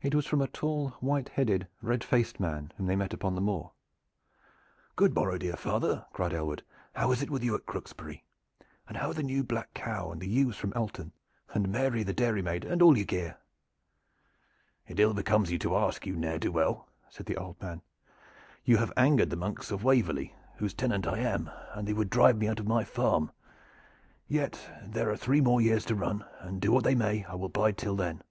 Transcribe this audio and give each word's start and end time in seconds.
It 0.00 0.14
was 0.14 0.26
from 0.26 0.40
a 0.40 0.46
tall, 0.46 0.90
white 1.00 1.28
headed, 1.30 1.66
red 1.82 2.04
faced 2.04 2.38
man 2.38 2.72
whom 2.76 2.86
they 2.86 2.94
met 2.94 3.12
upon 3.12 3.34
the 3.34 3.40
moor. 3.40 3.72
"Good 4.94 5.12
morrow, 5.12 5.38
dear 5.38 5.56
father!" 5.56 6.06
cried 6.12 6.32
Aylward. 6.32 6.62
"How 6.92 7.10
is 7.10 7.20
it 7.20 7.30
with 7.32 7.42
you 7.42 7.56
at 7.56 7.66
Crooksbury? 7.66 8.22
And 8.86 8.96
how 8.96 9.10
are 9.10 9.12
the 9.12 9.24
new 9.24 9.42
black 9.42 9.74
cow 9.74 10.12
and 10.12 10.20
the 10.22 10.28
ewes 10.28 10.54
from 10.56 10.72
Alton 10.76 11.10
and 11.52 11.68
Mary 11.68 12.04
the 12.04 12.12
dairymaid 12.14 12.64
and 12.64 12.80
all 12.80 12.96
your 12.96 13.06
gear?" 13.06 13.38
"It 14.86 15.00
ill 15.00 15.12
becomes 15.12 15.50
you 15.50 15.58
to 15.58 15.74
ask, 15.76 16.06
you 16.06 16.14
ne'er 16.14 16.38
do 16.38 16.52
weel," 16.52 16.86
said 17.08 17.26
the 17.26 17.36
old 17.36 17.60
man. 17.60 17.82
"You 18.64 18.76
have 18.76 18.92
angered 18.96 19.30
the 19.30 19.36
monks 19.36 19.72
of 19.72 19.82
Waverley, 19.82 20.32
whose 20.58 20.74
tenant 20.74 21.08
I 21.08 21.18
am, 21.18 21.50
and 21.74 21.88
they 21.88 21.92
would 21.92 22.10
drive 22.10 22.38
me 22.38 22.46
out 22.46 22.60
of 22.60 22.68
my 22.68 22.84
farm. 22.84 23.32
Yet 24.28 24.60
there 24.84 25.10
are 25.10 25.16
three 25.16 25.40
more 25.40 25.60
years 25.60 25.84
to 25.86 25.96
run, 25.96 26.24
and 26.38 26.60
do 26.60 26.70
what 26.70 26.84
they 26.84 26.94
may 26.94 27.24
I 27.24 27.34
will 27.34 27.48
bide 27.48 27.76
till 27.76 27.96
then. 27.96 28.22